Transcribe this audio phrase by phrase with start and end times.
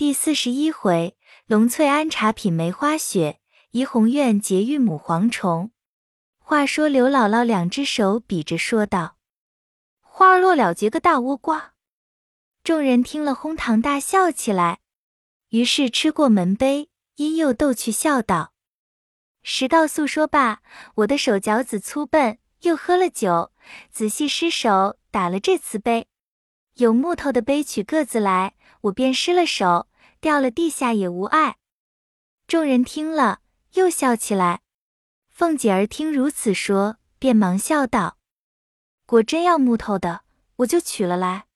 [0.00, 1.14] 第四十一回，
[1.44, 3.38] 龙翠庵茶品梅花雪，
[3.72, 5.72] 怡红院结玉母蝗虫。
[6.38, 9.18] 话说刘姥姥两只手比着说道
[10.00, 11.74] ：“花儿落了结个大倭瓜。”
[12.64, 14.78] 众人听了，哄堂大笑起来。
[15.50, 18.54] 于是吃过门杯，因又逗趣笑道
[19.44, 20.62] ：“石告诉说罢，
[20.94, 23.52] 我的手脚子粗笨，又喝了酒，
[23.90, 26.08] 仔细失手打了这瓷杯。
[26.76, 29.88] 有木头的杯取个子来，我便失了手。”
[30.20, 31.56] 掉了地下也无碍。
[32.46, 33.40] 众人听了，
[33.74, 34.60] 又笑起来。
[35.28, 38.18] 凤姐儿听如此说，便忙笑道
[39.06, 40.24] ：“果真要木头的，
[40.56, 41.46] 我就取了来。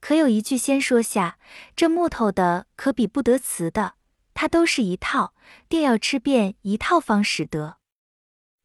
[0.00, 1.38] 可有一句先说下，
[1.74, 3.94] 这木头的可比不得瓷的，
[4.34, 5.34] 它都是一套，
[5.68, 7.78] 定要吃遍一套方使得。”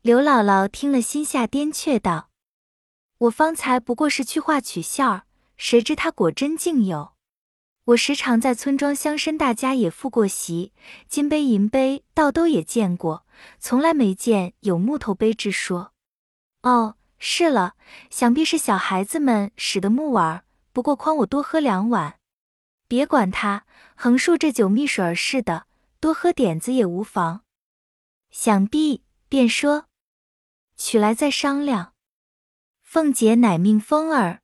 [0.02, 2.31] 刘姥姥听了，心下颠却道
[3.20, 5.23] ：“我方才不过是去画取笑儿，
[5.56, 7.14] 谁知他果真竟有。”
[7.90, 10.74] 我时常在村庄乡绅大家也复过席，
[11.08, 13.26] 金杯银杯倒都也见过，
[13.58, 15.94] 从来没见有木头杯之说。
[16.62, 17.73] 哦，是了，
[18.12, 22.20] 想必是小孩子们使的木碗，不过诓我多喝两碗。
[22.88, 23.66] 别管他，
[23.96, 25.66] 横竖这酒蜜水儿似的，
[26.00, 27.42] 多喝点子也无妨。
[28.30, 29.86] 想必便说，
[30.78, 31.94] 取来再商量。
[32.84, 34.42] 凤姐乃命风儿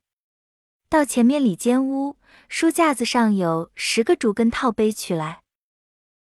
[0.88, 2.16] 到前面里间屋。
[2.48, 5.42] 书架子上有十个竹根套杯，取来。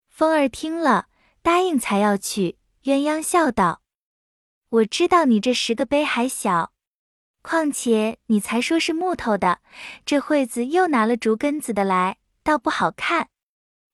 [0.09, 1.07] 风儿听了，
[1.41, 2.57] 答应才要去。
[2.83, 3.81] 鸳鸯笑道
[4.69, 6.71] ：“我知道你这十个杯还小，
[7.41, 9.59] 况且你才说是木头的，
[10.05, 13.29] 这会子又拿了竹根子的来，倒不好看。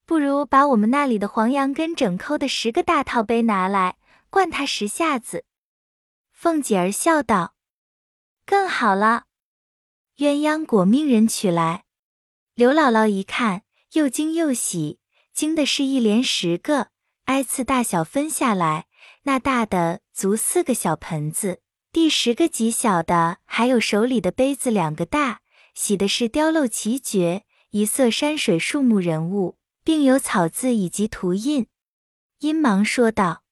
[0.04, 3.96] 不如把我们那里的黄杨根整抠的十个大套杯拿来，
[4.28, 5.44] 灌他十下子。”
[6.32, 7.54] 凤姐儿笑道
[8.44, 9.24] ：“更好了。”
[10.18, 11.81] 鸳鸯果命人取来。
[12.62, 15.00] 刘姥姥一看，又惊又喜，
[15.34, 16.90] 惊的是一连十个，
[17.24, 18.86] 挨次大小分下来，
[19.24, 25.40] 那大的足四个小盆子，第十个极小的，还有手里的杯子两个大，
[25.74, 31.66] 喜的是雕镂奇绝，一色山水树木人物，并有草字以及图印。
[32.38, 33.42] 阴忙说道：“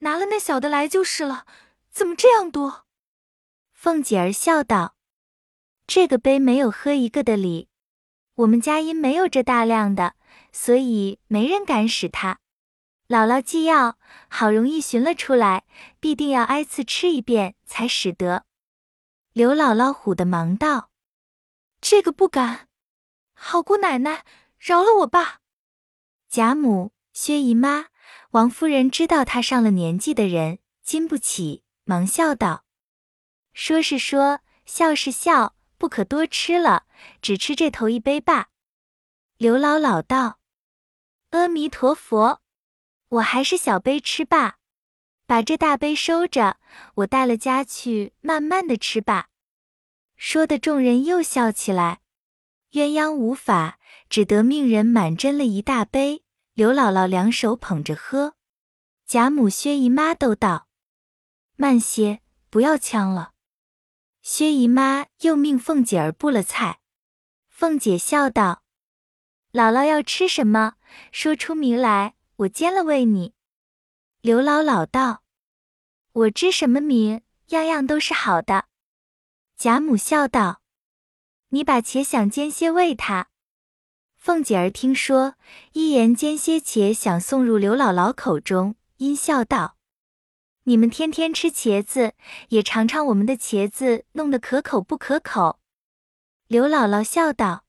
[0.00, 1.46] 拿了那小的来就是了，
[1.90, 2.84] 怎么这样多？”
[3.72, 4.96] 凤姐儿笑道
[5.88, 7.70] ：“这个杯没有喝一个的理。”
[8.38, 10.14] 我们家因没有这大量的，
[10.52, 12.38] 所以没人敢使它。
[13.08, 15.64] 姥姥既要，好容易寻了出来，
[15.98, 18.44] 必定要挨次吃一遍才使得。
[19.32, 20.90] 刘姥姥唬的忙道
[21.82, 22.68] ：“这个不敢，
[23.34, 24.24] 好姑奶奶
[24.56, 25.40] 饶了我吧。”
[26.30, 27.86] 贾母、薛姨妈、
[28.30, 32.64] 王夫人知道她上了年纪的人，经不起，忙笑道
[33.52, 36.84] ：“说是说，笑是笑。”不可多吃了，
[37.22, 38.48] 只吃这头一杯罢。
[39.36, 40.40] 刘姥姥道
[41.30, 42.42] ：“阿弥陀佛，
[43.08, 44.56] 我还是小杯吃罢，
[45.24, 46.58] 把这大杯收着，
[46.96, 49.28] 我带了家去，慢慢的吃罢。”
[50.16, 52.00] 说的众人又笑起来。
[52.72, 53.78] 鸳鸯无法，
[54.10, 56.24] 只得命人满斟了一大杯。
[56.54, 58.34] 刘姥姥两手捧着喝。
[59.06, 60.66] 贾母、薛姨妈都道
[61.54, 63.32] ：“慢些，不要呛了。”
[64.30, 66.80] 薛姨妈又命凤姐儿布了菜，
[67.48, 68.62] 凤姐笑道
[69.54, 70.74] ：“姥姥要吃什么，
[71.10, 73.32] 说出名来，我煎了喂你。”
[74.20, 75.22] 刘姥姥道
[76.12, 78.66] ：“我知什么名，样样都是好的。”
[79.56, 80.60] 贾母笑道
[81.48, 83.30] ：“你把茄想煎些喂他。”
[84.14, 85.36] 凤姐儿听说，
[85.72, 89.77] 一言煎些茄想送入刘姥姥口中，因笑道。
[90.68, 92.12] 你们天天吃茄子，
[92.50, 95.58] 也尝尝我们的茄子弄得可口不可口？
[96.46, 97.64] 刘姥姥笑道：“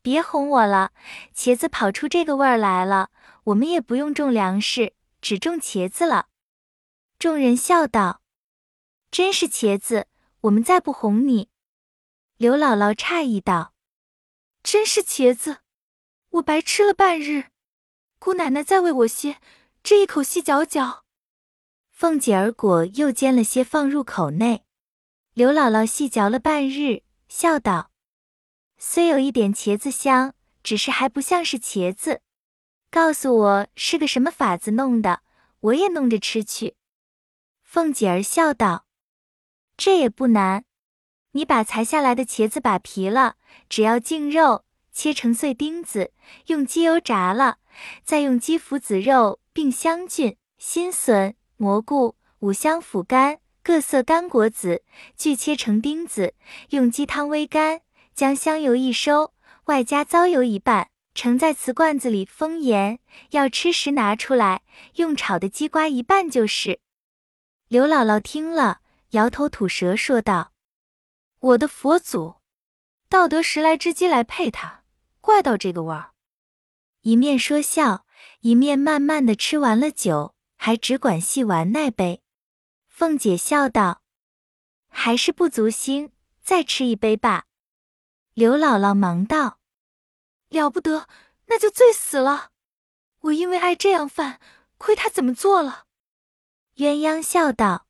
[0.00, 0.92] 别哄我了，
[1.34, 3.10] 茄子跑出这个味儿来了，
[3.44, 6.28] 我们也不用种粮食，只种茄子了。”
[7.20, 8.22] 众人笑道
[9.12, 10.06] ：“真是茄子，
[10.40, 11.50] 我们再不哄你。”
[12.38, 13.74] 刘姥姥诧异道
[14.64, 15.58] ：“真是茄子，
[16.30, 17.50] 我白吃了半日，
[18.18, 19.36] 姑奶奶再喂我些，
[19.82, 21.04] 这一口细嚼嚼。”
[21.96, 24.66] 凤姐儿果又煎了些放入口内，
[25.32, 27.90] 刘姥姥细嚼了半日，笑道
[28.76, 32.20] ：“虽有一点茄子香，只是还不像是茄子。
[32.90, 35.22] 告诉我是个什么法子弄的，
[35.60, 36.76] 我也弄着吃去。”
[37.64, 38.84] 凤姐儿笑道
[39.78, 40.66] ：“这也不难，
[41.30, 43.36] 你把裁下来的茄子把皮了，
[43.70, 46.12] 只要净肉，切成碎丁子，
[46.48, 47.56] 用鸡油炸了，
[48.04, 54.82] 再用鸡脯子肉并香菌、新笋。”蘑菇、五香腐干、各色干果子，
[55.16, 56.34] 俱切成丁子，
[56.70, 57.80] 用鸡汤煨干，
[58.14, 59.32] 将香油一收，
[59.64, 63.00] 外加糟油一半，盛在瓷罐子里封严，
[63.30, 64.62] 要吃时拿出来，
[64.96, 66.80] 用炒的鸡瓜一拌就是。
[67.68, 68.80] 刘姥姥听了，
[69.10, 70.52] 摇头吐舌说道
[71.40, 72.36] ：“我的佛祖，
[73.08, 74.84] 倒得十来只鸡来配它，
[75.20, 76.12] 怪到这个味儿。”
[77.02, 78.04] 一面说笑，
[78.42, 80.35] 一面慢慢的吃完了酒，
[80.66, 82.24] 还只管细玩那杯。
[82.88, 84.02] 凤姐笑道
[84.90, 86.10] ：“还是不足兴，
[86.42, 87.44] 再吃一杯吧。”
[88.34, 89.60] 刘姥姥忙道。
[90.48, 91.06] 了不得，
[91.44, 92.50] 那就醉死了！
[93.20, 94.40] 我因为爱这样饭，
[94.76, 95.84] 亏他怎么做了？
[96.78, 97.86] 鸳鸯笑道：“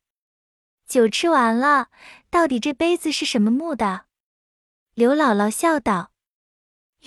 [0.85, 1.89] 酒吃完了，
[2.29, 4.05] 到底这杯子是什么木的？”
[4.93, 6.11] 刘姥姥笑道：“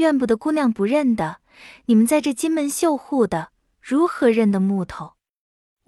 [0.02, 1.40] 怨不得姑娘不认得，
[1.84, 5.14] 你们在这金门绣户的，如何认得木头？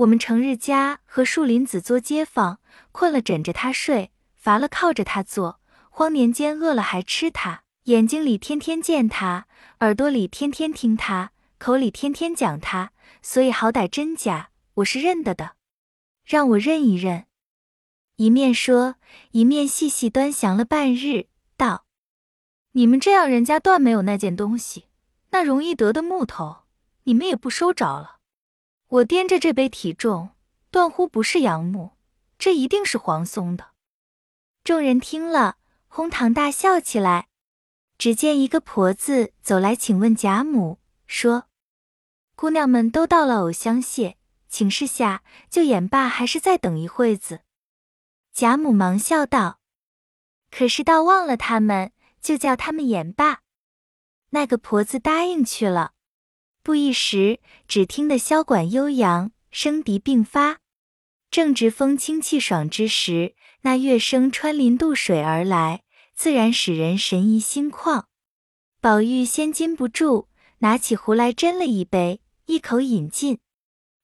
[0.03, 2.59] 我们成日家和树林子做街坊，
[2.91, 5.61] 困了枕着他睡，乏了靠着他坐，
[5.91, 9.47] 荒年间饿了还吃他。”眼睛里天天见他，
[9.81, 15.57] 耳朵里天天听他，口里天天讲他，所以好歹真假我是认得的，
[16.25, 17.27] 让我认一认。
[18.17, 18.97] 一面说，
[19.33, 21.27] 一面细细端详了半日，
[21.57, 21.87] 道
[22.73, 24.87] ：“你们这样人家断没有那件东西，
[25.31, 26.63] 那容易得的木头，
[27.05, 28.22] 你们也不收着了。
[28.93, 30.31] 我掂着这杯体重，
[30.71, 31.93] 断乎不是杨木，
[32.39, 33.71] 这一定是黄松的。”
[34.63, 35.57] 众人听了，
[35.89, 37.29] 哄堂大笑起来。
[37.97, 41.45] 只见一个婆子走来，请问贾母说
[42.37, 44.17] ：“姑娘们都到了藕香榭，
[44.49, 47.41] 请示下，就演罢，还是再等一会子？”
[48.35, 49.61] 贾母忙笑道
[50.51, 53.41] ：“可是倒忘了他们，就叫他们演罢。”
[54.31, 55.95] 那个婆子答应去了。
[56.63, 60.59] 不一时，只听得箫管悠扬，笙笛并发，
[61.31, 65.83] 正值风清气爽之时，那乐声穿林渡水而来。
[66.15, 68.05] 自然使人神怡心旷。
[68.81, 70.29] 宝玉先禁不住，
[70.59, 73.39] 拿起壶来斟了一杯，一口饮尽，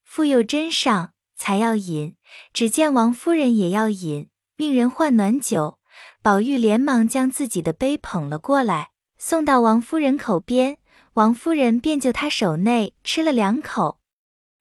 [0.02, 2.16] 复又斟上，才要饮，
[2.52, 5.78] 只见王夫人也要饮，命人换暖酒。
[6.22, 10.77] 宝玉连忙将自己的杯捧了过来，送到王夫人口边，
[11.18, 13.98] 王夫人便就他手内吃了两口。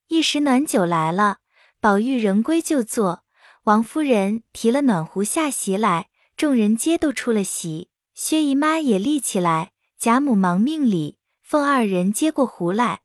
[0.08, 1.38] 一时暖酒来了，
[1.80, 3.24] 宝玉仍归就坐，
[3.66, 6.10] 王夫人提了暖壶下席来。
[6.36, 13.02] 众人皆都出了席，薛姨妈也立起来，贾母忙命礼，凤二人接过壶来，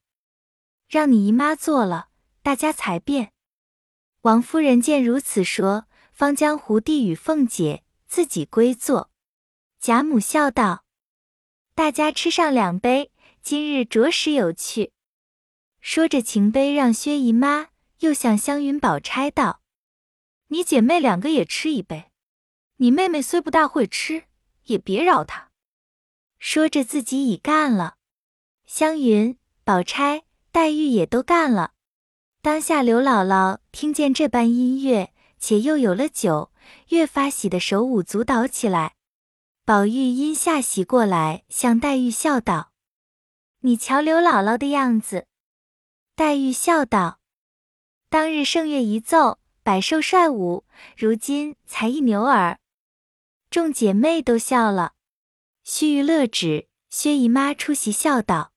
[0.89, 2.09] 让你姨妈坐了，
[2.43, 3.33] 大家才便。
[4.23, 9.11] 王夫人见如此说，方将壶递与凤姐，自己归坐。
[9.79, 10.85] 贾母笑道
[11.77, 13.12] ：“大家吃上两杯，
[13.43, 14.93] 今日着实有趣。”
[15.81, 17.69] 说着情杯让薛姨妈，
[18.01, 19.61] 又向湘云、宝钗道
[20.49, 22.11] ：“你姐妹两个也吃一杯。”
[22.79, 24.25] 你妹妹虽不大会吃，
[24.65, 25.51] 也别饶她。
[26.39, 27.95] 说着自己已干了，
[28.67, 31.75] 湘云、宝钗、黛玉也都干了。
[32.41, 36.51] 当下刘姥姥听见这般音乐，且又有了酒，
[36.89, 38.97] 越发喜得手舞足蹈起来。
[39.65, 42.72] 宝玉因下席过来，向黛玉笑道
[43.63, 45.27] ：“你瞧刘姥姥的样子。”
[46.15, 47.19] 黛玉笑道
[48.09, 50.65] ：“当日圣乐一奏，百兽率舞，
[50.97, 52.61] 如今才一牛耳。”
[53.51, 54.93] 众姐妹都笑了，
[55.65, 58.53] 须臾乐止，薛姨妈出席笑道：“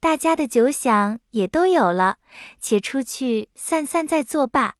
[0.00, 2.18] 大家的酒饷也都有了，
[2.60, 4.76] 且出去散散再作罢。”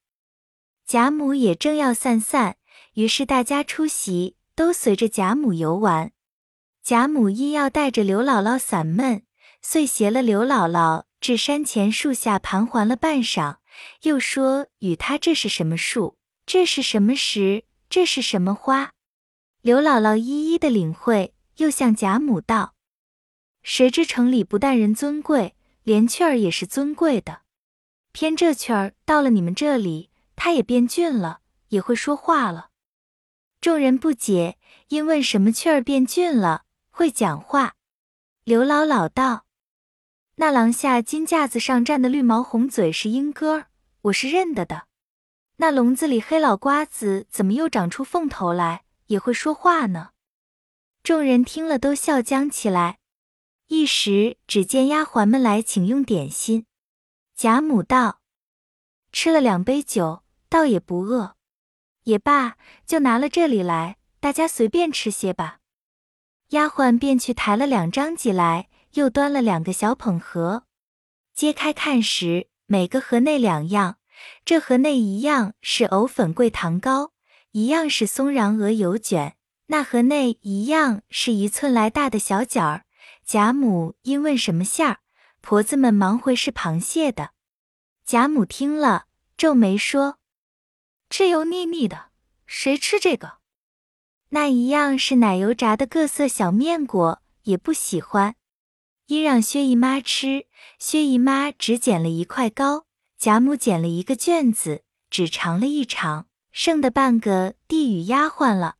[0.86, 2.56] 贾母也正要散散，
[2.94, 6.12] 于是大家出席，都随着贾母游玩。
[6.82, 9.22] 贾母因要带着刘姥姥散闷，
[9.62, 13.56] 遂携了刘姥姥至山前树下盘桓了半晌，
[14.02, 18.92] 又说与她这是什么树，这是什么石，这是什么花。
[19.60, 22.74] 刘姥姥一一的领会，又向贾母道
[23.62, 27.42] ：“谁知城里不但人尊贵，连雀儿也是尊贵的。
[28.12, 32.70] 偏这雀儿到了你们这里，它也变俊了，也会说话了。”
[33.60, 34.56] 众人不解，
[34.88, 37.74] 因问什么雀儿变俊了，会讲话。
[38.44, 39.44] 刘姥姥道
[40.40, 43.66] ：“那廊下金架子上站的绿毛红嘴是莺歌，
[44.00, 44.86] 我是认得的。
[45.58, 50.12] 那笼子里黑老瓜子怎么又长出凤头来？”也会说话呢。
[51.02, 53.00] 众人听了都笑僵起来。
[53.66, 56.64] 一时只见丫鬟们来请用点心。
[57.36, 58.22] 贾母道
[59.12, 61.36] ：“吃了两杯酒，倒也不饿。
[62.04, 62.56] 也罢，
[62.86, 65.58] 就拿了这里来，大家随便吃些吧。”
[66.56, 70.64] 丫鬟便去抬了两张几来，又端了两个小捧盒，
[71.34, 73.98] 揭开看时，每个盒内两样。
[74.44, 77.12] 这盒内一样是藕粉桂糖糕。
[77.52, 79.34] 一样是松瓤鹅油卷，
[79.66, 82.84] 那盒内一样是一寸来大的小饺儿，
[83.24, 84.98] 贾母因问什么馅儿，
[85.40, 87.30] 婆子们忙回是螃蟹的。
[88.04, 89.06] 贾母听了，
[89.36, 90.18] 皱眉说
[91.10, 92.10] ：“这油腻腻的，
[92.46, 93.38] 谁吃这个？”
[94.30, 98.36] 那一样是奶油炸的各色小面果，也不喜欢，
[99.10, 100.46] 因让薛姨妈吃。
[100.78, 102.86] 薛姨妈只捡了一块糕，
[103.18, 108.76] 贾母捡了一个卷子，只尝了一尝，剩的半个递与丫鬟了。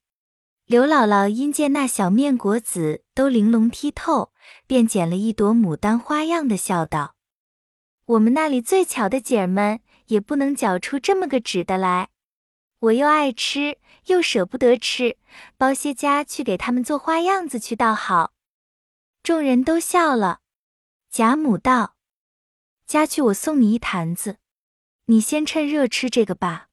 [0.66, 4.30] 刘姥姥因见那小面果子都玲珑剔透，
[4.68, 7.16] 便捡了一朵牡丹花样的，笑道
[8.06, 12.10] ：“我们那里最巧的姐儿们，也不能搅出这么个纸的来。
[12.78, 15.16] 我又爱吃，又舍不得吃，
[15.58, 18.30] 包些家去给他们做花样子去，倒好。”
[19.22, 20.40] 众人都笑了。
[21.10, 21.96] 贾母道
[22.86, 24.38] ：“家去，我送你一坛子，
[25.06, 26.68] 你先趁热吃这个吧。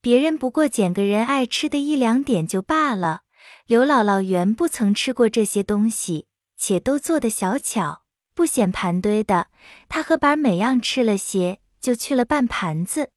[0.00, 3.22] 别人不过捡个人爱吃的一两点就罢了。
[3.66, 8.04] 刘姥姥原不曾吃过这些东西，且都做的小巧，
[8.34, 9.48] 不显盘堆的。
[9.88, 13.10] 她和板每样吃了些，就去了半盘子，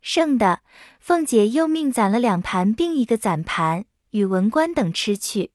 [0.00, 0.62] 剩的
[0.98, 5.52] 凤姐又命攒了两盘，并一个攒盘与文官等吃去。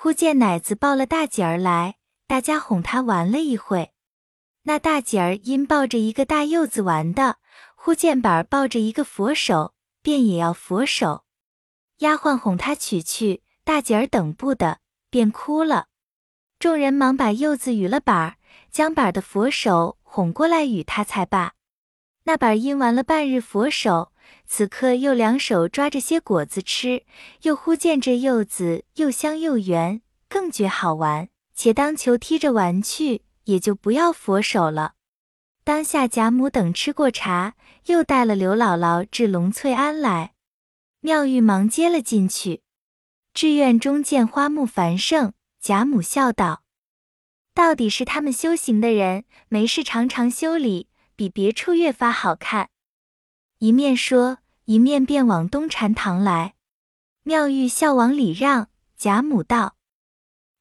[0.00, 1.96] 忽见奶子抱了大姐儿来。”
[2.28, 3.92] 大家哄他玩了一会，
[4.62, 7.38] 那大姐儿因抱着一个大柚子玩的，
[7.74, 11.24] 忽见板儿抱着一个佛手，便也要佛手。
[11.98, 14.78] 丫鬟哄他取去，大姐儿等不得，
[15.10, 15.86] 便哭了。
[16.60, 18.36] 众人忙把柚子与了板儿，
[18.70, 21.54] 将板儿的佛手哄过来与他才罢。
[22.24, 24.12] 那板儿因玩了半日佛手，
[24.48, 27.04] 此刻又两手抓着些果子吃，
[27.42, 31.28] 又忽见这柚子又香又圆，更觉好玩。
[31.54, 34.94] 且当球踢着玩去，也就不要佛手了。
[35.64, 40.32] 当下贾母等吃过茶，又带了刘姥姥至龙翠庵来，
[41.00, 42.62] 妙玉忙接了进去。
[43.34, 46.62] 志院中见花木繁盛，贾母笑道
[47.52, 52.70] ：“到底是他们修行的人，没事常常修理，比别处越发好看。”
[53.60, 56.54] 一面说，一面便往东禅堂来。
[57.24, 59.74] 妙玉笑往里让，贾母道。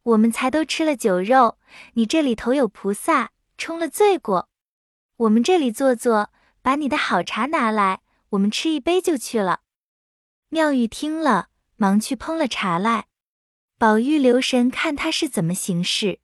[0.01, 1.60] 我们才都吃了酒肉，
[1.94, 4.50] 你这里头有菩萨冲了罪过。
[5.18, 6.32] 我们这里坐坐，
[6.63, 9.60] 把你的好茶拿来，我们吃一杯就去了。
[10.50, 13.06] 妙玉听了，忙去烹了茶来。
[13.77, 16.20] 宝玉留神看他是怎么行事，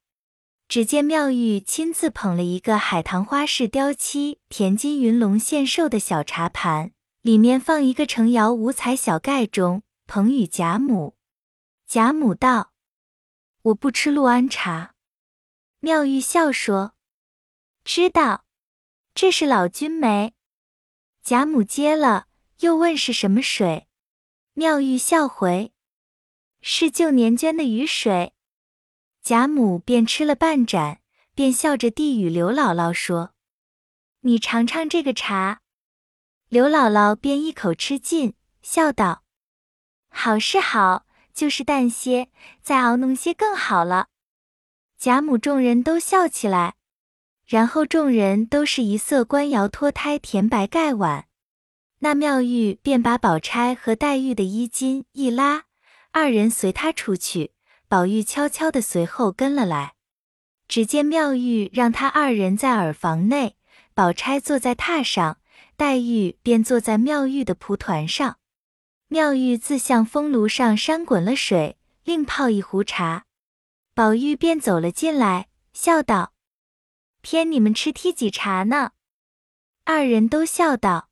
[0.73, 11.15] 只见妙玉亲自捧了一个海棠花式雕漆田金云龙献寿的小茶盘，里面放一个成窑五彩小盖盅，捧与贾母。
[11.85, 12.73] 贾母道。
[13.61, 14.95] 我不吃陆安茶，
[15.79, 16.95] 妙玉笑说
[17.85, 18.43] ：“知道，
[19.13, 20.33] 这是老君眉。”
[21.21, 22.25] 贾母接了，
[22.61, 23.87] 又问是什么水，
[24.53, 25.71] 妙玉笑回
[26.61, 28.33] ：“是旧年捐的雨水。”
[29.23, 30.99] 贾母便吃了半盏，
[31.33, 33.33] 便笑着递与刘姥姥说
[34.19, 35.61] ：“你尝尝这个茶。”
[36.49, 39.23] 刘姥姥便一口吃尽，笑道
[40.11, 42.29] ：“好是好。”就是淡些，
[42.61, 44.09] 再熬浓些更好了。
[44.99, 46.75] 贾母众人都笑起来，
[47.47, 51.25] 然后众人都是一色官窑脱胎甜白盖碗。
[51.99, 55.63] 那妙玉便把宝钗和黛玉的衣襟一拉，
[56.11, 57.53] 二人随她出去。
[57.93, 59.93] 宝玉悄悄的随后跟了来。
[60.67, 63.55] 只见妙玉让他二人在耳房内，
[63.93, 65.37] 宝钗坐在榻上，
[65.77, 68.39] 黛玉便坐在妙玉的蒲团上。
[69.09, 73.25] 妙玉自向风炉上扇滚了水，另泡一壶茶。
[73.93, 76.33] 宝玉便走了进来，笑道
[77.21, 78.93] ：“偏你们吃梯几茶呢？”
[79.85, 81.09] 二人都笑道：“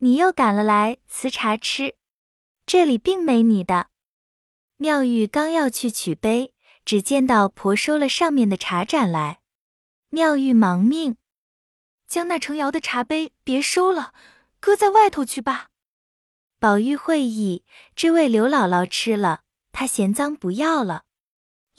[0.00, 1.96] 你又赶了来辞茶吃，
[2.66, 3.88] 这里并没你的。”
[4.78, 6.52] 妙玉刚要去取杯，
[6.84, 9.40] 只见到婆收了上面的茶盏来。
[10.10, 11.16] 妙玉忙命
[12.06, 14.12] 将那成窑的茶杯别收了，
[14.60, 15.68] 搁在外头去吧。
[16.58, 17.64] 宝玉会意，
[17.94, 19.40] 只为刘姥姥吃了，
[19.72, 21.04] 他嫌脏不要了。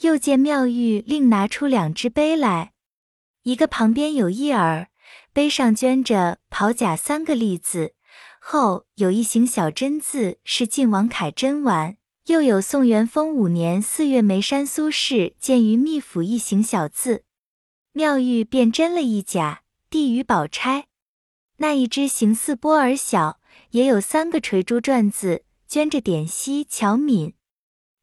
[0.00, 2.72] 又见妙玉另拿出两只杯来，
[3.42, 4.88] 一个旁边有一耳，
[5.32, 7.94] 杯上镌着“跑甲”三个例字，
[8.40, 11.96] 后有一行小真字，是晋王楷真玩；
[12.28, 17.24] 又有宋元丰五年四月眉山苏轼见于秘府一行小字。
[17.92, 20.88] 妙玉便真了一甲，递与宝钗。
[21.56, 23.40] 那一只形似波儿小。
[23.70, 27.34] 也有三个垂珠篆字，镌着点溪乔敏。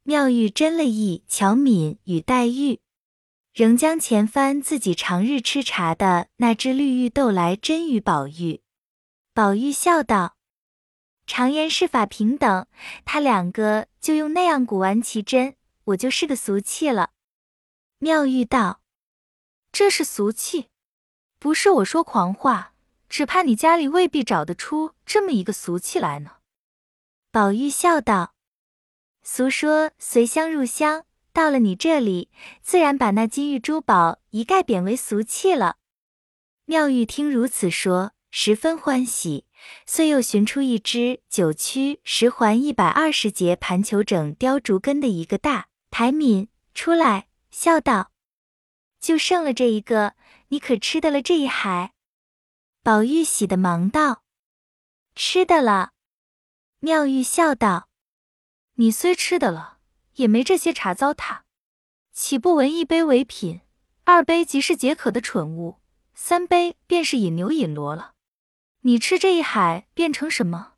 [0.02, 2.80] 妙玉斟了一乔敏与黛玉，
[3.54, 8.60] 仍将前番自己常日吃茶的那只绿玉豆来斟与宝玉。
[9.32, 10.35] 宝玉笑道
[11.26, 12.66] ：“常言世法平等，
[13.04, 17.10] 他两个就用那样古玩奇珍，我就是个俗气了。”
[17.98, 18.82] 妙玉道
[19.72, 20.68] ：“这是俗气，
[21.38, 22.74] 不是我说狂话，
[23.08, 26.32] 只怕你家里未必找得出这么一个俗气来呢。”
[27.32, 28.34] 宝玉笑道
[29.24, 32.30] ：“俗说随香入香，到了你这里，
[32.62, 35.76] 自然把那金玉珠宝一概贬为俗气了。”
[36.68, 39.45] 妙玉听如此说，十分欢喜，
[39.86, 47.28] 遂又寻出一只九曲十环一百二十节盘球整雕竹根的一个大台皿出来。
[47.50, 48.12] 笑道
[49.00, 50.14] ：“就剩了这一个，
[50.48, 51.94] 你可吃得了这一海？”
[52.84, 54.24] 宝玉喜的忙道
[55.16, 55.92] ：“吃的了。”
[56.80, 57.88] 妙玉笑道
[58.76, 59.78] ：“你虽吃的了，
[60.16, 61.40] 也没这些茶糟蹋，
[62.12, 63.62] 岂不闻一杯为品，
[64.04, 65.80] 二杯即是解渴的蠢物，
[66.12, 68.15] 三杯便是引牛引骡了。
[68.86, 70.74] 你吃这一海变成什么？”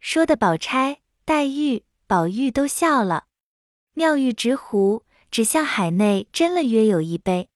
[0.00, 3.26] 说的宝钗、黛玉、宝玉都笑了，
[3.92, 5.04] 妙玉执壶。
[5.30, 7.50] 只向海内斟了约有一杯，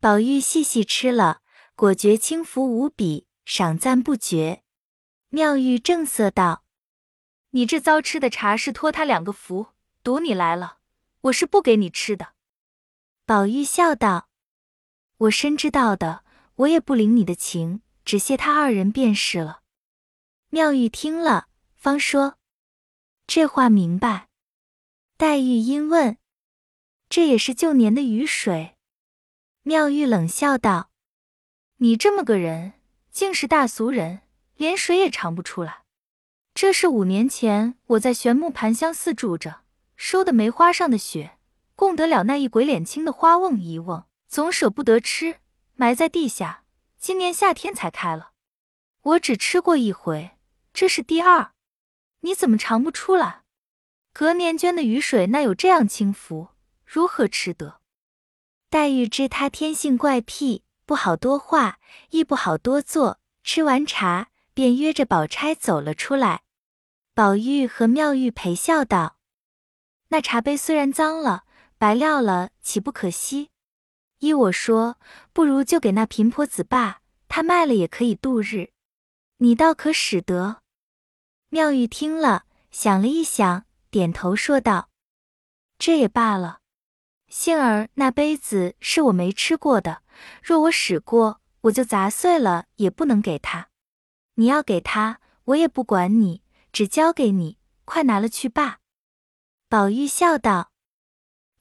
[0.00, 1.42] 宝玉细细吃了，
[1.74, 4.62] 果觉轻浮无比，赏赞不绝。
[5.28, 6.64] 妙玉正色道
[7.52, 9.66] ：“你这糟吃的茶是托他两个福，
[10.02, 10.78] 赌你来了，
[11.20, 12.28] 我是不给你吃的。”
[13.26, 14.30] 宝玉笑道
[15.28, 17.82] ：“我深知道的，我也不领你的情，
[18.12, 19.62] 只谢他二人便是了。”
[20.52, 22.36] 妙玉听了，方说
[23.26, 24.28] ：“这话明白。”
[25.16, 26.18] 黛玉因问。
[27.08, 28.76] 这也是旧年的雨水。
[29.62, 30.90] 妙玉冷笑道
[31.80, 32.74] ：“你这么个人，
[33.10, 34.20] 竟是大俗人，
[34.56, 35.84] 连水也尝不出来。
[36.52, 39.62] 这是五年前我在玄木盘香寺住着，
[39.96, 41.38] 收的梅花上的雪，
[41.74, 45.36] 供得了那一鬼脸青的花瓮一瓮，总舍不得吃，
[45.76, 46.61] 埋在地下。
[47.02, 48.30] 今年夏天才开了，
[49.00, 50.38] 我只吃过一回，
[50.72, 51.50] 这是第二。
[52.20, 53.42] 你怎么尝不出来？
[54.12, 56.50] 隔年捐的雨水，那有这样轻浮？”
[56.86, 57.80] 如何吃得？
[58.70, 61.80] 黛玉知他天性怪癖，不好多话，
[62.10, 63.18] 亦不好多做。
[63.42, 66.42] 吃完茶，便约着宝钗走了出来。
[67.14, 69.16] 宝玉和妙玉陪笑道
[70.10, 71.42] ：“那茶杯虽然脏了、
[71.76, 73.50] 白撂了，岂不可惜？
[74.22, 74.98] 依我说，
[75.32, 78.70] 不如就给那贫婆子罢，她卖了也可以度日。
[79.38, 80.62] 你倒可使得。”
[81.50, 84.88] 妙玉听了，想了一想，点头说道
[85.76, 86.60] ：“这也罢了。”
[87.28, 90.02] 幸而那杯子是我没吃过的，
[90.40, 93.68] 若我使过，我就砸碎了，也不能给他。
[94.36, 98.78] 你要给他，我也不管你，只交给你，快拿了去罢。
[99.68, 100.70] 宝玉笑道：“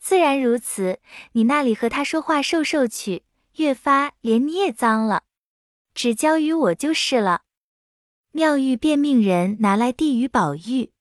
[0.02, 1.00] 自然如此，
[1.34, 3.24] 你那里和他说话受受去，
[3.58, 5.24] 越发连你也脏了，
[5.94, 7.44] 只交于我就是了。”
[8.34, 10.92] 妙玉便命人拿来递与宝玉，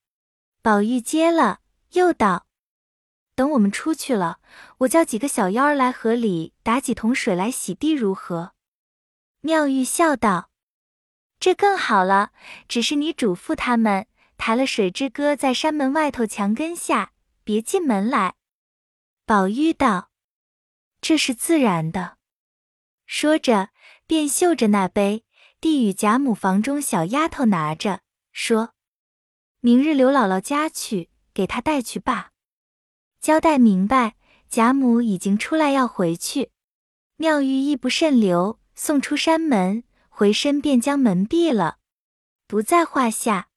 [0.60, 1.60] 宝玉接了，
[1.92, 2.46] 又道。
[3.34, 4.38] 等我们出去了，
[4.78, 8.52] 我叫几个小妖儿来河里打几桶水来洗地，如何？
[9.40, 10.50] 妙玉笑道
[11.40, 12.32] ：“这更好了。
[12.68, 17.12] 只是你嘱咐他们抬了水之歌在山门外头墙根下，
[17.44, 18.34] 别进门来。”
[19.30, 20.10] 宝玉道
[21.00, 22.16] ：“这是自然的。”
[23.06, 23.68] 说着，
[24.04, 25.24] 便嗅着那杯，
[25.60, 28.00] 递与贾母房中小丫头拿着，
[28.32, 28.74] 说
[29.62, 32.32] ：“明日刘姥姥家去，给她带去罢。”
[33.22, 34.16] 交代明白，
[34.48, 36.50] 贾母已经出来要回去，
[37.14, 41.78] 妙玉亦不甚留，送出山门，回身便将门闭了，
[42.48, 43.50] 不在话下。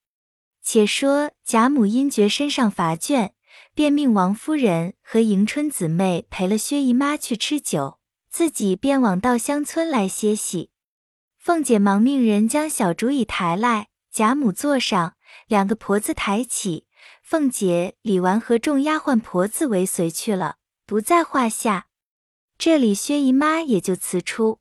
[0.62, 3.32] 且说贾母因觉身上乏倦，
[3.76, 10.70] 便命王夫人和迎春姊妹陪了薛姨妈去吃酒，自己便往稻香村来歇息。
[11.40, 15.16] 凤姐忙命人将小竹椅抬来，贾母坐上，
[15.48, 16.86] 两个婆子抬起。
[17.24, 21.88] 凤姐、李纨和众丫鬟婆子为随去了，不在话下。
[22.60, 24.60] 这里薛姨妈也就辞出，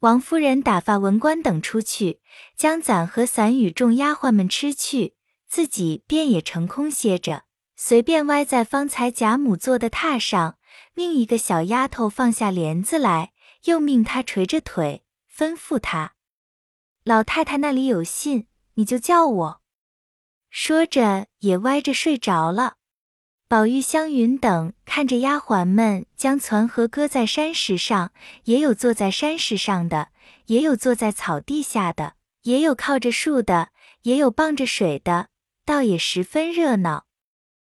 [0.00, 2.20] 王夫人打发文官等出去，
[2.56, 5.14] 将攒和伞与众丫鬟们吃去，
[5.48, 7.44] 自己便也成空歇着，
[7.86, 10.56] 随便歪在方才贾母坐的榻上，
[10.94, 13.32] 命一个小丫头放下帘子来，
[13.64, 16.14] 又命她垂着腿，吩咐她
[17.04, 19.60] ：“老太太那里有信，你就叫我。”
[20.48, 22.76] 说着，也歪着睡着了。
[23.48, 28.12] 宝玉、湘云等看着丫鬟们将攒盒搁在山石上，
[28.44, 30.08] 也有坐在山石上的，
[30.46, 33.68] 也有坐在草地下的，也有靠着树的，
[34.04, 35.28] 也有傍着水的，
[35.66, 37.04] 倒也十分热闹。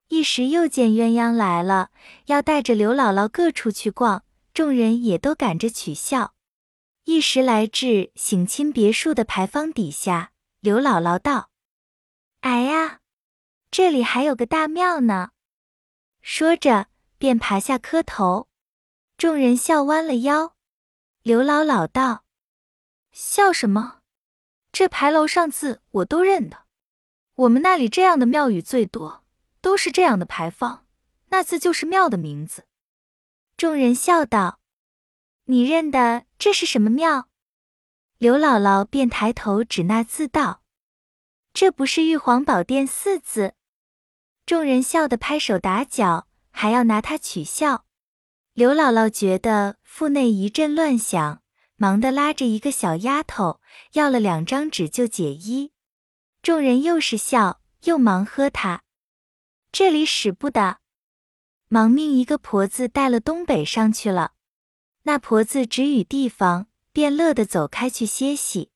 [0.08, 1.90] 一时又见鸳鸯来了，
[2.26, 6.34] 要带着刘姥姥各处去逛，众人也都赶着取笑。
[7.04, 11.50] 一时来至省亲别墅的牌坊底下，刘姥姥道。
[12.40, 13.00] 哎呀，
[13.70, 15.30] 这里还有个大庙呢！
[16.22, 16.86] 说着，
[17.18, 18.48] 便爬下磕头。
[19.16, 20.54] 众人笑弯了腰。
[21.22, 22.24] 刘姥姥道
[23.10, 24.00] ：“笑什么？
[24.70, 26.66] 这牌楼上字我都认得。
[27.34, 29.24] 我们那里这样的庙宇最多，
[29.66, 30.86] 都是这样的牌坊，
[31.30, 32.66] 那字就是庙的名字。”
[33.58, 34.60] 众人笑道
[35.46, 37.26] ：“你认得这是什么庙？”
[38.16, 40.62] 刘姥姥便抬头指那字道
[41.52, 43.54] ：“这不是玉皇宝殿四字。”
[44.46, 47.86] 众人笑得拍手打脚，还要拿他取笑。
[48.52, 51.42] 刘姥姥觉得腹内一阵乱响，
[51.74, 53.60] 忙的拉着一个小丫头
[53.94, 55.72] 要了两张纸就解衣。
[56.40, 58.84] 众人又是笑又忙喝他，
[59.78, 60.78] 这里使不得，
[61.68, 64.32] 忙命一个婆子带了东北上去了。
[65.02, 68.70] 那婆子指与地方，便乐得走开去歇息。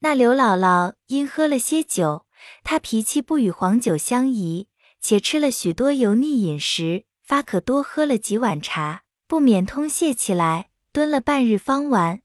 [0.00, 2.26] 那刘姥姥因喝了些酒，
[2.62, 4.68] 她脾气不与黄酒相宜，
[5.00, 9.04] 且吃了许多油腻饮食，发可多喝了几碗茶。
[9.26, 12.20] 不免通泄起来，蹲了半日方完。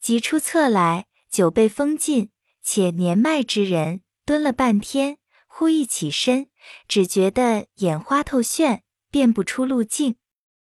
[0.00, 2.30] 急出厕来，酒被封尽，
[2.62, 6.48] 且年迈之人蹲了半天，忽一起身，
[6.88, 10.16] 只觉得眼花透眩，辨不出路径。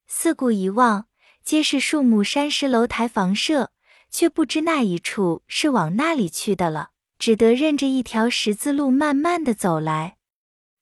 [0.06, 1.08] 四顾一望，
[1.44, 3.72] 皆是树木、山石、楼台、房舍，
[4.10, 10.16] 却不知那一处是往那里去的了，只得认着一条十字路，慢慢的走来。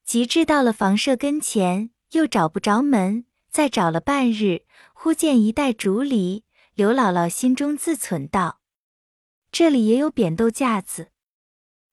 [0.05, 3.25] 及至到了房舍跟前，又找不着门。
[3.49, 8.59] 再找了半日，忽见一袋竹篱，刘姥姥心中自忖道
[9.51, 11.11] ：“这里也有扁豆架子。”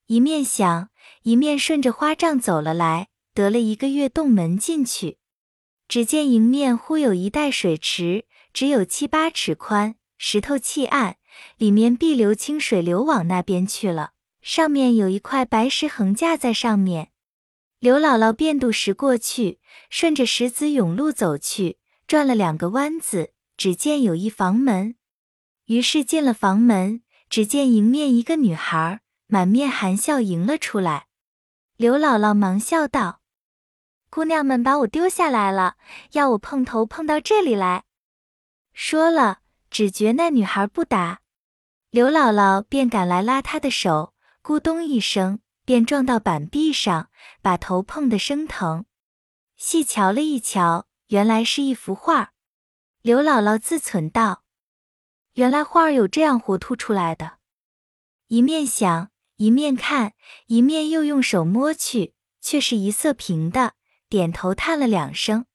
[0.06, 0.88] 一面想，
[1.22, 5.18] 一面顺着花帐走了来，得了一个月洞门进去。
[5.88, 11.16] 只见迎面忽有一带水池，只有七八尺宽，石头砌暗，
[11.56, 14.12] 里面碧流清水流往那边去了。
[14.40, 17.10] 上面有一块白石横架在上面。
[17.78, 19.58] 刘姥姥便渡石过去，
[19.88, 24.96] 顺着石子甬路走去，转了两个弯子，只见有一房门。
[25.66, 31.06] 于是进了房门，只见迎面一个女孩，满面含笑迎了出来。
[31.76, 33.20] 刘姥姥忙笑道
[34.10, 35.76] ：“姑娘们把我丢下来了，
[36.12, 37.84] 要我碰头碰到这里来。”
[38.74, 39.38] 说了，
[39.70, 41.20] 只觉那女孩不答，
[41.90, 44.12] 刘姥姥便赶来拉她的手，
[44.42, 45.40] 咕咚一声。
[45.62, 47.10] 便撞到板壁上，
[47.42, 48.86] 把头碰得生疼。
[49.56, 52.32] 细瞧了一瞧，原来是一幅画。
[53.02, 54.42] 刘姥姥自忖道
[55.34, 57.38] ：“原来画儿有这样活凸出来的。”
[58.26, 59.09] 一面想，
[59.40, 60.12] 一面看，
[60.48, 63.72] 一面又用手摸去，却是一色平的。
[64.10, 65.46] 点头叹了两声，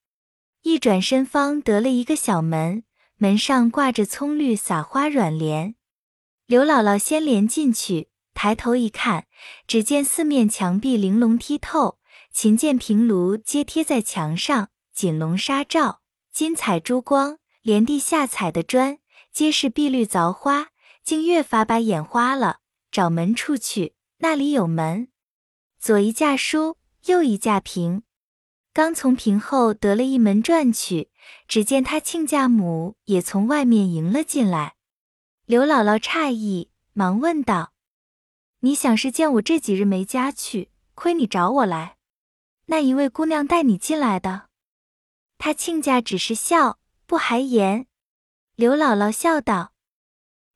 [0.63, 2.83] 一转身方得了一个小门，
[3.17, 5.75] 门上挂着葱绿撒花软帘。
[6.47, 8.09] 刘姥姥先连进去。
[8.33, 9.27] 抬头一看，
[9.67, 11.99] 只见四面墙壁玲珑剔透，
[12.33, 16.01] 琴键平炉皆贴在墙上，锦笼纱罩，
[16.33, 18.97] 金彩珠光，连地下踩的砖
[19.31, 20.69] 皆是碧绿凿花，
[21.03, 22.61] 竟越发把眼花了。
[22.95, 25.09] 找门处去，那里有门，
[25.77, 26.77] 左一架书，
[27.07, 28.03] 右一架屏，
[28.71, 31.09] 刚从屏后得了一门转去，
[31.45, 34.75] 只见他亲家母也从外面迎了进来。
[35.45, 37.73] 刘姥姥诧异，忙问道。
[38.61, 41.97] 你想是见我这几日没家去，亏你找我来。
[42.67, 44.47] 那一位姑娘带你进来的，
[45.37, 47.87] 她亲家只是笑，不还言。
[48.55, 49.73] 刘姥姥笑道：“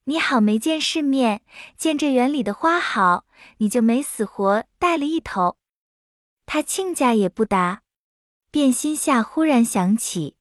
[0.10, 1.44] 你好没见世面，
[1.78, 5.58] 见这园里的花好，你就没死活带了一头。”
[6.48, 7.84] 他亲家也不答，
[8.50, 10.36] 便心下忽然想起，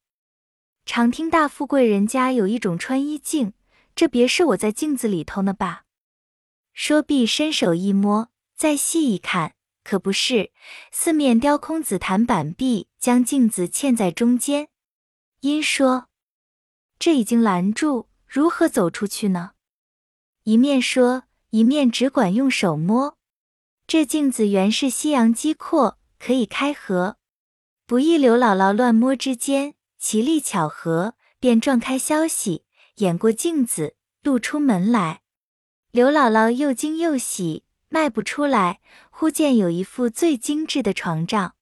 [0.87, 3.53] 常听大富贵人家有一种穿衣镜，
[3.95, 5.85] 这别是我在镜子里头呢吧？
[6.73, 9.53] 说毕，伸手一摸，再细一看，
[9.85, 10.51] 可不是，
[10.91, 14.69] 四面雕空紫檀板壁，将镜子嵌在中间。
[15.41, 16.09] 因说
[16.99, 19.51] ：“这已经拦住，如何走出去呢？”
[20.49, 23.19] 一面说，一面只管用手摸。
[23.87, 27.19] 这镜子原是西洋机阔，可以开合。
[27.87, 35.21] 不意刘姥姥乱摸之间，奇力巧合，便撞开消息，掩过镜子，露出门来。
[35.91, 38.81] 刘姥姥又惊又喜，迈不出来。
[39.11, 41.57] 忽见有一副最精致的床帐，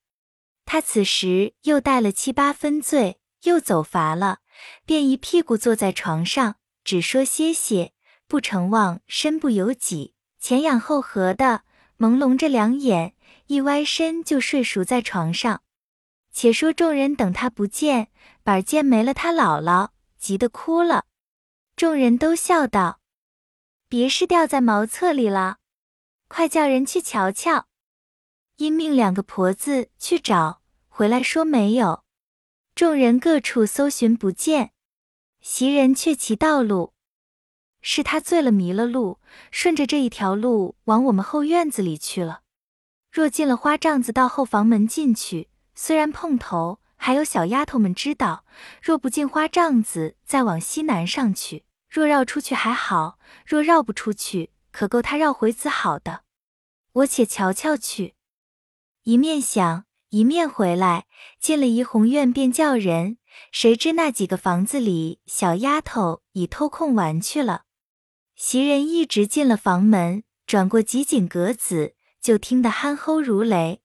[0.63, 4.39] 她此时又带了七八分醉，又走乏了，
[4.85, 7.91] 便一屁股坐在床上，只说歇歇，
[8.27, 11.63] 不成望身不由己，前仰后合的，
[11.97, 13.15] 朦胧着两眼，
[13.47, 15.61] 一歪身就睡熟在床上。
[16.31, 18.09] 且说众人等他不见，
[18.43, 21.05] 板见没了他姥姥，急得哭了。
[21.75, 22.99] 众人都笑道。
[23.89, 25.57] 别是掉在茅厕里了，
[26.27, 27.67] 快叫人去瞧瞧。
[28.57, 32.03] 因命两个婆子去找，回来说没有。
[32.75, 34.73] 众人各处搜寻不见，
[35.41, 36.93] 袭人却骑道路，
[37.89, 42.41] 是他醉了迷了路，顺着这一条路往我们后院子里去了。
[43.09, 48.43] 若进了花帐子，到后房门进去，虽然碰头，还有小丫头们知道；
[48.81, 56.23] 若不进花帐子，再往西南上去，若绕出去还好；若绕不出去，可够他绕回子好的。
[56.91, 58.15] 我且瞧瞧去。
[59.03, 61.05] 一面想，一面回来，
[61.39, 63.17] 进了怡红院，便叫人。
[63.53, 67.66] 谁知那几个房子里，小丫头已偷空玩去了。
[68.37, 73.81] 袭人一直进了房门，转过几景格子，就听得鼾吼如雷，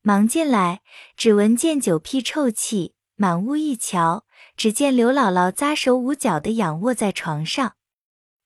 [0.00, 0.82] 忙进来，
[1.16, 4.24] 只闻见酒屁臭气，满屋一瞧，
[4.56, 7.74] 只见刘姥姥扎手捂脚的仰卧在床上。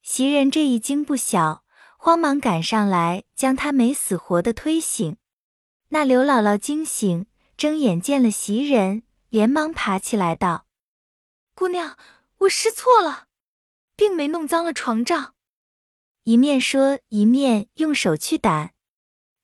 [0.00, 1.62] 袭人这一惊不小，
[1.98, 5.18] 慌忙赶上来，将她没死活的推醒。
[5.90, 7.26] 那刘姥姥惊醒，
[7.58, 9.02] 睁眼见了袭人。
[9.28, 10.64] 连忙爬起来道
[11.54, 11.98] ：“姑娘，
[12.38, 13.26] 我失错了，
[13.96, 15.33] 并没弄脏了床帐。”
[16.24, 18.70] 一面说，一面用手去掸。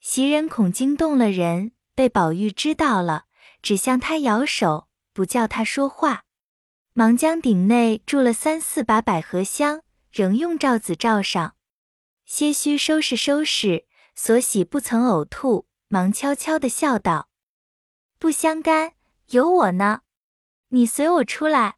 [0.00, 3.26] 袭人恐惊动了人，被宝玉知道了，
[3.60, 6.24] 只向他摇手，不叫他说话，
[6.94, 11.54] 忙将顶内住了三四把百合香，仍用罩子罩上，
[12.24, 17.28] 些须收拾收拾，所喜不曾呕吐，忙悄悄的笑道
[18.18, 18.94] ：“不相干。”
[19.32, 20.00] 有我呢，
[20.70, 21.76] 你随我出来。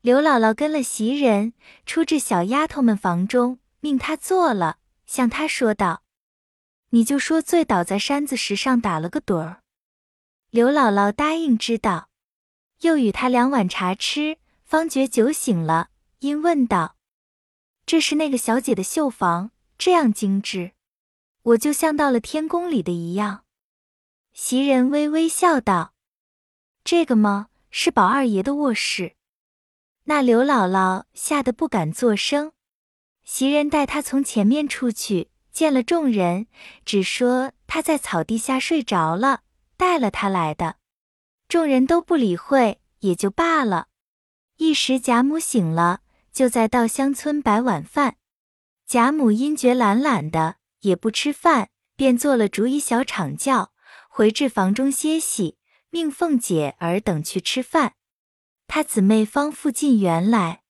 [0.00, 1.52] 刘姥姥跟了袭人，
[1.84, 6.02] 出至小丫头们房中，命她坐了，向她说道
[6.90, 9.62] ：“你就说醉倒在山子石上打了个盹儿。”
[10.50, 12.08] 刘姥姥答应知道，
[12.80, 16.96] 又与她两碗茶吃，方觉酒醒了，因问道
[17.84, 20.72] ：“这是那个小姐的绣房，这样精致，
[21.42, 23.44] 我就像到了天宫里的一样。”
[24.32, 25.94] 袭人微微笑道。
[26.84, 27.48] 这个吗？
[27.70, 29.16] 是宝二爷的卧室。
[30.04, 32.52] 那刘姥姥吓得不敢作声。
[33.26, 36.46] 袭人带她从前面出去，见了众人，
[36.84, 39.42] 只说她在草地下睡着了，
[39.76, 40.76] 带了她来的。
[41.48, 43.88] 众人都不理会，也就罢了。
[44.58, 46.00] 一时贾母醒了，
[46.32, 48.16] 就在稻香村摆晚饭。
[48.86, 53.72] 贾母因觉懒懒的，也不吃饭，便做了竹椅小场轿，
[54.08, 55.58] 回至房中歇息。
[55.90, 57.94] 命凤姐儿等去吃饭，
[58.68, 60.62] 她姊妹方复进园来。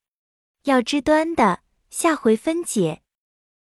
[0.65, 1.61] 要知端的，
[1.99, 3.06] 下回分解。